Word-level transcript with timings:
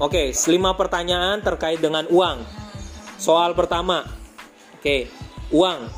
Oke, 0.00 0.36
lima 0.52 0.76
pertanyaan 0.76 1.40
terkait 1.40 1.80
dengan 1.80 2.04
uang. 2.12 2.44
Soal 3.16 3.56
pertama, 3.56 4.04
oke, 4.76 5.08
uang. 5.56 5.88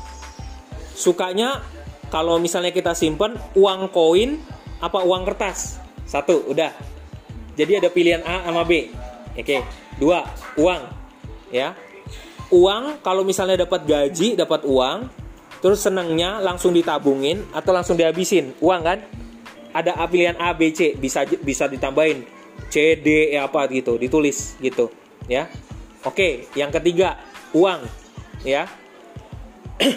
Sukanya 0.95 1.59
kalau 2.07 2.39
misalnya 2.39 2.71
kita 2.71 2.95
simpen 2.95 3.35
uang 3.59 3.91
koin 3.91 4.39
apa 4.79 5.03
uang 5.03 5.27
kertas? 5.27 5.83
Satu, 6.07 6.47
udah. 6.47 6.71
Jadi 7.59 7.83
ada 7.83 7.91
pilihan 7.91 8.23
A 8.23 8.47
sama 8.47 8.63
B. 8.63 8.87
Oke, 9.35 9.67
dua, 9.99 10.23
uang. 10.55 10.83
Ya, 11.51 11.75
uang 12.55 13.03
kalau 13.03 13.27
misalnya 13.27 13.67
dapat 13.67 13.83
gaji, 13.83 14.39
dapat 14.39 14.63
uang, 14.63 15.11
terus 15.63 15.79
senangnya 15.79 16.43
langsung 16.43 16.75
ditabungin 16.75 17.47
atau 17.55 17.71
langsung 17.71 17.95
dihabisin, 17.95 18.51
uang 18.59 18.81
kan? 18.83 18.99
Ada 19.71 19.95
pilihan 20.11 20.35
A, 20.35 20.51
B, 20.51 20.75
C, 20.75 20.99
bisa 20.99 21.23
bisa 21.23 21.71
ditambahin. 21.71 22.27
C 22.69 22.97
D 22.97 23.33
E 23.33 23.37
apa 23.37 23.65
gitu. 23.69 23.97
Ditulis 23.97 24.57
gitu 24.61 24.89
ya. 25.25 25.49
Oke 26.05 26.49
yang 26.53 26.69
ketiga 26.69 27.17
uang 27.53 27.85
ya. 28.45 28.69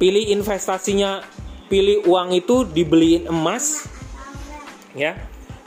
Pilih 0.00 0.32
investasinya. 0.32 1.24
Pilih 1.66 2.06
uang 2.06 2.36
itu 2.36 2.62
dibeliin 2.68 3.26
emas 3.26 3.88
ya. 4.92 5.16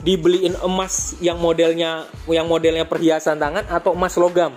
Dibeliin 0.00 0.56
emas 0.64 1.18
yang 1.20 1.36
modelnya 1.36 2.08
yang 2.24 2.48
modelnya 2.48 2.88
perhiasan 2.88 3.36
tangan 3.36 3.68
atau 3.68 3.92
emas 3.92 4.16
logam. 4.16 4.54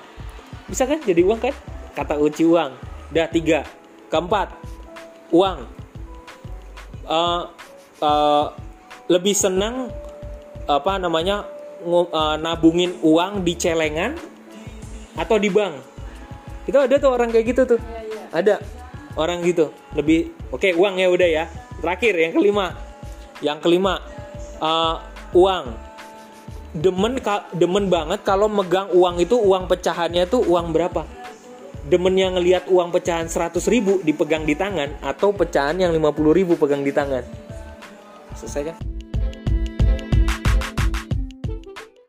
Bisa 0.69 0.87
kan 0.87 1.01
jadi 1.03 1.19
uang 1.25 1.41
kan? 1.41 1.55
Kata 1.93 2.15
uci 2.15 2.47
uang. 2.47 2.71
Dah 3.11 3.27
tiga. 3.27 3.67
Keempat 4.07 4.72
uang. 5.33 5.59
Uh, 7.03 7.49
uh, 7.99 8.45
lebih 9.11 9.35
senang 9.35 9.91
apa 10.63 10.95
namanya 10.95 11.43
uh, 11.83 12.39
nabungin 12.39 12.95
uang 13.03 13.43
di 13.43 13.57
celengan 13.59 14.15
atau 15.17 15.35
di 15.35 15.51
bank. 15.51 15.75
Itu 16.63 16.79
ada 16.79 16.95
tuh 16.95 17.11
orang 17.11 17.33
kayak 17.33 17.45
gitu 17.51 17.75
tuh. 17.75 17.79
Ya, 17.81 17.99
ya. 17.99 18.23
ada 18.31 18.55
orang 19.19 19.43
gitu. 19.43 19.73
Lebih 19.97 20.31
oke 20.53 20.63
okay, 20.63 20.71
uang 20.77 20.95
ya 21.01 21.11
udah 21.11 21.29
ya. 21.29 21.45
Terakhir 21.83 22.13
yang 22.15 22.33
kelima. 22.37 22.65
Yang 23.43 23.59
kelima 23.65 23.93
uh, 24.63 25.03
uang. 25.35 25.65
Demen 26.73 27.21
demen 27.53 27.85
banget 27.85 28.25
kalau 28.25 28.49
megang 28.49 28.89
uang 28.89 29.21
itu 29.21 29.37
uang 29.37 29.69
pecahannya 29.69 30.25
tuh 30.25 30.41
uang 30.41 30.73
berapa 30.73 31.05
demen 31.87 32.15
yang 32.15 32.39
ngelihat 32.39 32.71
uang 32.71 32.95
pecahan 32.95 33.27
100 33.27 33.59
ribu 33.67 33.99
dipegang 34.03 34.47
di 34.47 34.55
tangan 34.55 35.03
atau 35.03 35.35
pecahan 35.35 35.75
yang 35.79 35.91
50 35.91 36.37
ribu 36.37 36.53
pegang 36.55 36.83
di 36.85 36.95
tangan. 36.95 37.23
Selesai 38.39 38.71
kan 38.71 38.92